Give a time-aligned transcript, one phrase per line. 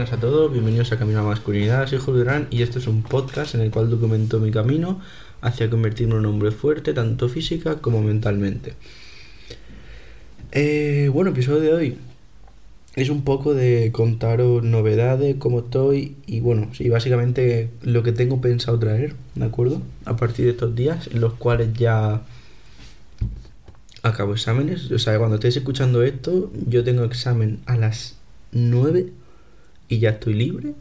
[0.00, 3.02] buenas a todos, bienvenidos a Camino a Masculinidad, soy Julio Durán y este es un
[3.02, 4.98] podcast en el cual documento mi camino
[5.42, 8.76] hacia convertirme en un hombre fuerte, tanto física como mentalmente.
[10.52, 11.98] Eh, bueno, episodio de hoy
[12.96, 18.40] es un poco de contaros novedades, cómo estoy y bueno, sí, básicamente lo que tengo
[18.40, 19.82] pensado traer, ¿de acuerdo?
[20.06, 22.22] A partir de estos días en los cuales ya
[24.02, 28.16] acabo exámenes, o sea, cuando estéis escuchando esto, yo tengo examen a las
[28.52, 29.19] 9
[29.90, 30.72] y ya estoy libre.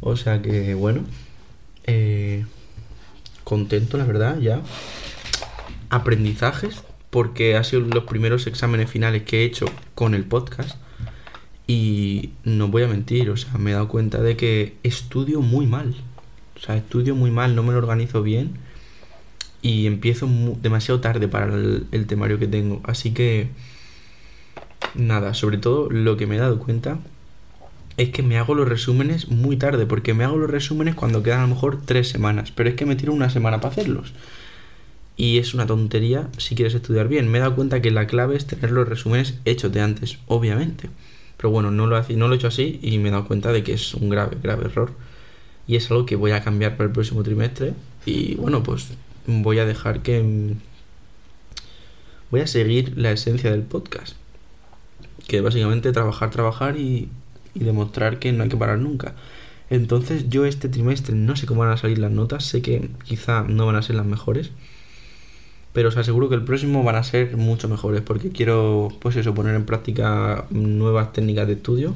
[0.00, 1.02] O sea que, bueno,
[1.86, 2.44] eh,
[3.44, 4.62] contento, la verdad, ya.
[5.90, 10.76] Aprendizajes, porque ha sido los primeros exámenes finales que he hecho con el podcast.
[11.66, 15.66] Y no voy a mentir, o sea, me he dado cuenta de que estudio muy
[15.66, 15.94] mal.
[16.56, 18.54] O sea, estudio muy mal, no me lo organizo bien.
[19.62, 20.28] Y empiezo
[20.60, 22.80] demasiado tarde para el temario que tengo.
[22.84, 23.48] Así que,
[24.94, 26.98] nada, sobre todo lo que me he dado cuenta
[27.96, 31.40] es que me hago los resúmenes muy tarde, porque me hago los resúmenes cuando quedan
[31.40, 34.12] a lo mejor tres semanas, pero es que me tiro una semana para hacerlos.
[35.16, 37.30] Y es una tontería si quieres estudiar bien.
[37.30, 40.90] Me he dado cuenta que la clave es tener los resúmenes hechos de antes, obviamente.
[41.36, 43.94] Pero bueno, no lo, he hecho así y me he dado cuenta de que es
[43.94, 44.92] un grave, grave error.
[45.68, 47.74] Y es algo que voy a cambiar para el próximo trimestre.
[48.04, 48.88] Y bueno, pues
[49.26, 50.54] voy a dejar que...
[52.30, 54.16] Voy a seguir la esencia del podcast.
[55.28, 57.08] Que básicamente trabajar, trabajar y
[57.54, 59.14] y demostrar que no hay que parar nunca.
[59.70, 63.44] Entonces yo este trimestre no sé cómo van a salir las notas, sé que quizá
[63.44, 64.50] no van a ser las mejores,
[65.72, 69.34] pero os aseguro que el próximo van a ser mucho mejores porque quiero pues eso,
[69.34, 71.94] poner en práctica nuevas técnicas de estudio.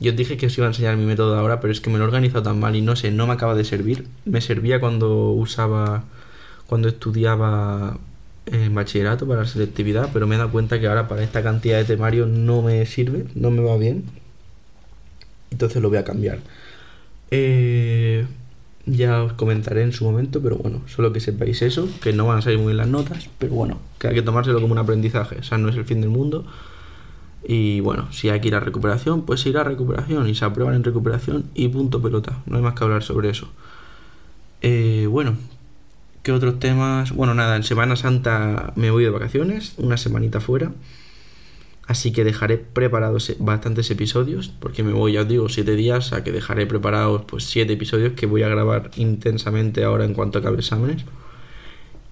[0.00, 1.98] Yo os dije que os iba a enseñar mi método ahora, pero es que me
[1.98, 4.08] lo he organizado tan mal y no sé, no me acaba de servir.
[4.24, 6.04] Me servía cuando usaba,
[6.66, 7.98] cuando estudiaba
[8.46, 11.78] en bachillerato para la selectividad, pero me he dado cuenta que ahora para esta cantidad
[11.78, 14.04] de temario no me sirve, no me va bien.
[15.50, 16.40] Entonces lo voy a cambiar.
[17.30, 18.26] Eh,
[18.86, 22.38] ya os comentaré en su momento, pero bueno, solo que sepáis eso, que no van
[22.38, 25.38] a salir muy bien las notas, pero bueno, que hay que tomárselo como un aprendizaje,
[25.38, 26.46] o sea, no es el fin del mundo.
[27.46, 30.74] Y bueno, si hay que ir a recuperación, pues ir a recuperación y se aprueban
[30.74, 33.48] en recuperación y punto pelota, no hay más que hablar sobre eso.
[34.62, 35.36] Eh, bueno,
[36.24, 37.12] ¿Qué otros temas?
[37.12, 40.72] Bueno, nada, en Semana Santa me voy de vacaciones, una semanita fuera.
[41.86, 46.24] Así que dejaré preparados bastantes episodios, porque me voy, ya os digo, siete días, a
[46.24, 50.60] que dejaré preparados pues siete episodios que voy a grabar intensamente ahora en cuanto acabe
[50.60, 51.04] exámenes.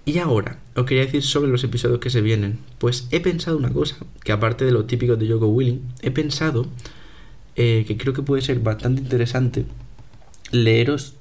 [0.05, 2.59] Y ahora, os quería decir sobre los episodios que se vienen.
[2.77, 6.67] Pues he pensado una cosa, que aparte de los típicos de Yoko Willing, he pensado
[7.57, 9.65] eh, que creo que puede ser bastante interesante
[10.51, 11.15] leeros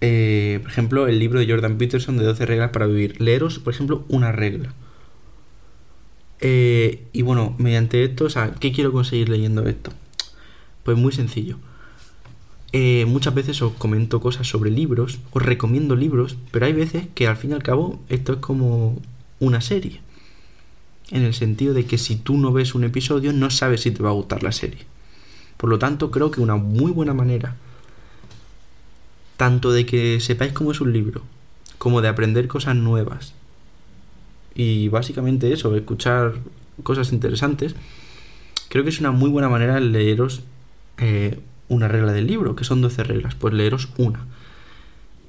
[0.00, 3.20] eh, por ejemplo, el libro de Jordan Peterson de 12 reglas para vivir.
[3.20, 4.74] Leeros, por ejemplo, una regla.
[6.40, 9.92] Eh, y bueno, mediante esto, o sea, ¿qué quiero conseguir leyendo esto?
[10.82, 11.58] Pues muy sencillo.
[12.72, 17.26] Eh, muchas veces os comento cosas sobre libros, os recomiendo libros, pero hay veces que
[17.26, 19.00] al fin y al cabo esto es como
[19.40, 20.00] una serie.
[21.10, 24.02] En el sentido de que si tú no ves un episodio, no sabes si te
[24.02, 24.84] va a gustar la serie.
[25.56, 27.56] Por lo tanto, creo que una muy buena manera
[29.36, 31.22] tanto de que sepáis cómo es un libro,
[31.78, 33.34] como de aprender cosas nuevas.
[34.54, 36.34] Y básicamente eso, escuchar
[36.82, 37.74] cosas interesantes.
[38.68, 40.42] Creo que es una muy buena manera leeros
[40.98, 41.38] eh,
[41.68, 43.34] una regla del libro, que son 12 reglas.
[43.34, 44.24] Pues leeros una.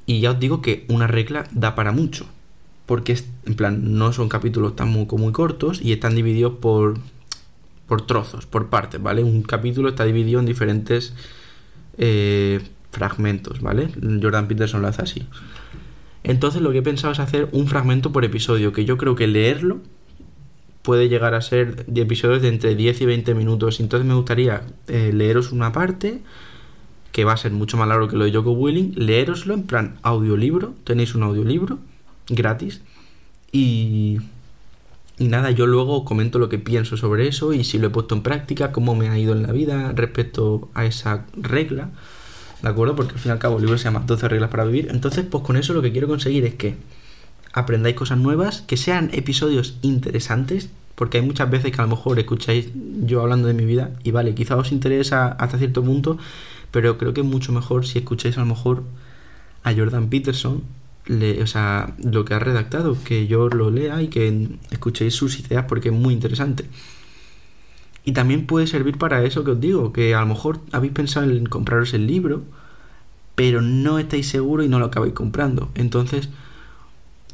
[0.06, 2.28] Y ya os digo que una regla da para mucho.
[2.85, 6.97] Porque en plan, no son capítulos tan muy, muy cortos y están divididos por,
[7.85, 9.24] por trozos, por partes, ¿vale?
[9.24, 11.13] Un capítulo está dividido en diferentes
[11.97, 12.62] eh,
[12.97, 13.89] fragmentos, ¿vale?
[14.21, 15.27] Jordan Peterson lo hace así.
[16.23, 19.27] Entonces lo que he pensado es hacer un fragmento por episodio, que yo creo que
[19.27, 19.79] leerlo
[20.81, 23.79] puede llegar a ser de episodios de entre 10 y 20 minutos.
[23.79, 26.21] Entonces me gustaría eh, leeros una parte,
[27.11, 29.97] que va a ser mucho más largo que lo de Joko Willing, leeroslo en plan
[30.01, 31.79] audiolibro, tenéis un audiolibro
[32.29, 32.81] gratis,
[33.51, 34.19] y,
[35.17, 38.15] y nada, yo luego comento lo que pienso sobre eso y si lo he puesto
[38.15, 41.89] en práctica, cómo me ha ido en la vida respecto a esa regla.
[42.62, 42.95] ¿De acuerdo?
[42.95, 44.88] Porque al fin y al cabo el libro se llama 12 reglas para vivir.
[44.92, 46.75] Entonces, pues con eso lo que quiero conseguir es que
[47.54, 52.19] aprendáis cosas nuevas, que sean episodios interesantes, porque hay muchas veces que a lo mejor
[52.19, 52.69] escucháis
[53.04, 56.18] yo hablando de mi vida y vale, quizá os interesa hasta cierto punto,
[56.71, 58.83] pero creo que es mucho mejor si escucháis a lo mejor
[59.63, 60.63] a Jordan Peterson,
[61.06, 65.39] le, o sea, lo que ha redactado, que yo lo lea y que escuchéis sus
[65.39, 66.65] ideas porque es muy interesante.
[68.07, 71.30] Y también puede servir para eso que os digo, que a lo mejor habéis pensado
[71.30, 72.42] en compraros el libro,
[73.36, 75.69] pero no estáis seguros y no lo acabáis comprando.
[75.75, 76.30] Entonces,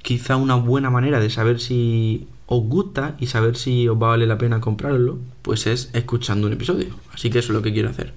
[0.02, 4.10] quizá una buena manera de saber si os gusta y saber si os va a
[4.10, 6.96] valer la pena comprarlo, pues es escuchando un episodio.
[7.14, 8.12] Así que eso es lo que quiero hacer.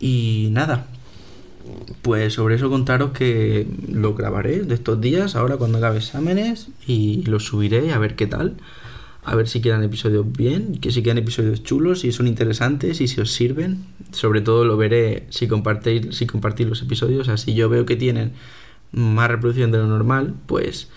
[0.00, 0.86] Y nada,
[2.00, 7.22] pues sobre eso contaros que lo grabaré de estos días, ahora cuando acabe exámenes, y
[7.24, 8.56] lo subiré a ver qué tal.
[9.28, 13.08] A ver si quedan episodios bien, que si quedan episodios chulos, si son interesantes y
[13.08, 13.84] si os sirven.
[14.12, 17.28] Sobre todo lo veré si compartís, si compartís los episodios.
[17.28, 18.34] Así yo veo que tienen
[18.92, 20.90] más reproducción de lo normal, pues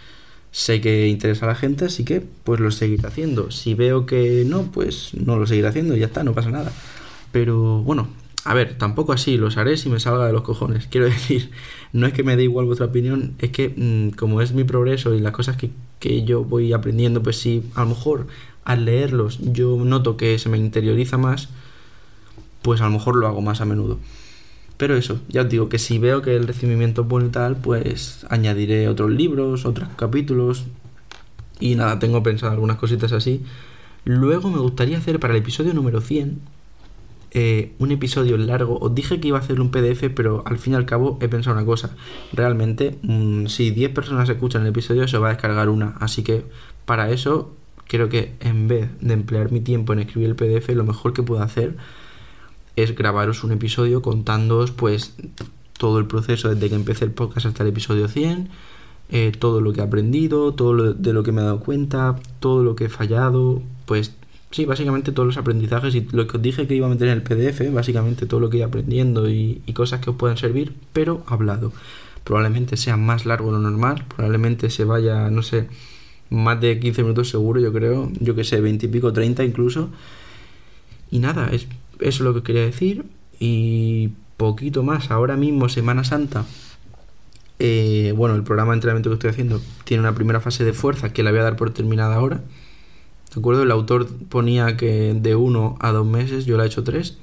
[0.51, 3.49] sé que interesa a la gente, así que pues lo seguiré haciendo.
[3.49, 6.71] Si veo que no, pues no lo seguiré haciendo y ya está, no pasa nada.
[7.31, 8.09] Pero bueno,
[8.45, 10.87] a ver, tampoco así, los haré si me salga de los cojones.
[10.87, 11.51] Quiero decir,
[11.93, 15.13] no es que me dé igual vuestra opinión, es que mm, como es mi progreso
[15.13, 18.27] y las cosas que, que yo voy aprendiendo, pues si a lo mejor
[18.63, 21.49] al leerlos yo noto que se me interioriza más,
[22.61, 23.99] pues a lo mejor lo hago más a menudo.
[24.77, 27.57] Pero eso, ya os digo que si veo que el recibimiento es bueno y tal,
[27.57, 30.65] pues añadiré otros libros, otros capítulos.
[31.59, 33.43] Y nada, tengo pensado algunas cositas así.
[34.05, 36.39] Luego me gustaría hacer para el episodio número 100
[37.31, 38.77] eh, un episodio largo.
[38.79, 41.27] Os dije que iba a hacer un PDF, pero al fin y al cabo he
[41.27, 41.95] pensado una cosa.
[42.33, 45.95] Realmente, mm, si 10 personas escuchan el episodio, se va a descargar una.
[45.99, 46.43] Así que
[46.85, 47.53] para eso,
[47.87, 51.23] creo que en vez de emplear mi tiempo en escribir el PDF, lo mejor que
[51.23, 51.75] puedo hacer
[52.75, 55.15] es grabaros un episodio contándoos pues
[55.77, 58.49] todo el proceso desde que empecé el podcast hasta el episodio 100,
[59.09, 62.15] eh, todo lo que he aprendido, todo lo de lo que me he dado cuenta,
[62.39, 64.15] todo lo que he fallado, pues
[64.51, 67.13] sí, básicamente todos los aprendizajes y lo que os dije que iba a meter en
[67.15, 70.73] el PDF, básicamente todo lo que he aprendiendo y, y cosas que os puedan servir,
[70.93, 71.71] pero hablado.
[72.23, 75.67] Probablemente sea más largo de lo normal, probablemente se vaya, no sé,
[76.29, 79.89] más de 15 minutos seguro, yo creo, yo que sé, 20 y pico, 30 incluso.
[81.11, 81.67] Y nada, es
[81.99, 83.05] eso es lo que quería decir.
[83.39, 85.11] Y poquito más.
[85.11, 86.45] Ahora mismo, Semana Santa.
[87.59, 91.11] Eh, bueno, el programa de entrenamiento que estoy haciendo tiene una primera fase de fuerza
[91.11, 92.41] que la voy a dar por terminada ahora.
[93.33, 93.63] ¿De acuerdo?
[93.63, 97.17] El autor ponía que de uno a dos meses, yo la he hecho tres.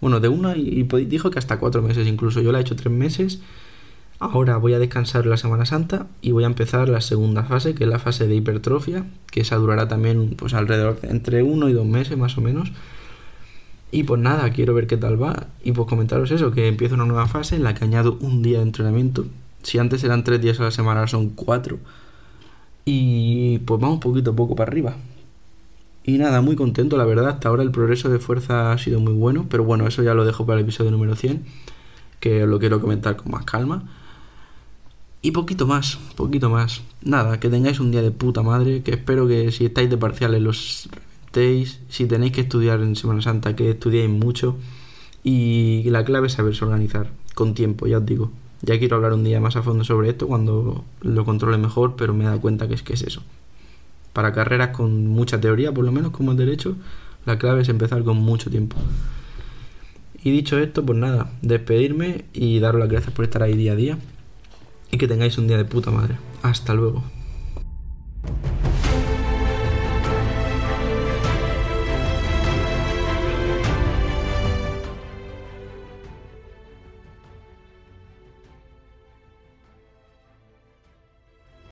[0.00, 2.40] Bueno, de uno y, dijo que hasta cuatro meses incluso.
[2.40, 3.40] Yo la he hecho tres meses.
[4.18, 7.84] Ahora voy a descansar la Semana Santa y voy a empezar la segunda fase, que
[7.84, 11.86] es la fase de hipertrofia, que esa durará también pues alrededor entre uno y dos
[11.86, 12.72] meses más o menos.
[13.92, 15.46] Y pues nada, quiero ver qué tal va.
[15.62, 18.58] Y pues comentaros eso, que empiezo una nueva fase en la que añado un día
[18.58, 19.26] de entrenamiento.
[19.62, 21.78] Si antes eran tres días a la semana, son cuatro.
[22.84, 24.96] Y pues vamos poquito a poco para arriba.
[26.06, 27.28] Y nada, muy contento, la verdad.
[27.28, 29.46] Hasta ahora el progreso de fuerza ha sido muy bueno.
[29.50, 31.44] Pero bueno, eso ya lo dejo para el episodio número 100.
[32.20, 33.82] Que lo quiero comentar con más calma.
[35.20, 36.82] Y poquito más, poquito más.
[37.02, 38.82] Nada, que tengáis un día de puta madre.
[38.82, 40.88] Que espero que si estáis de parciales los
[41.88, 44.56] si tenéis que estudiar en Semana Santa, que estudiéis mucho.
[45.22, 48.30] Y la clave es saberse organizar con tiempo, ya os digo.
[48.62, 52.14] Ya quiero hablar un día más a fondo sobre esto cuando lo controle mejor, pero
[52.14, 53.22] me he dado cuenta que es que es eso.
[54.16, 56.74] Para carreras con mucha teoría, por lo menos como el derecho,
[57.26, 58.74] la clave es empezar con mucho tiempo.
[60.24, 63.76] Y dicho esto, pues nada, despedirme y daros las gracias por estar ahí día a
[63.76, 63.98] día.
[64.90, 66.16] Y que tengáis un día de puta madre.
[66.42, 67.04] Hasta luego.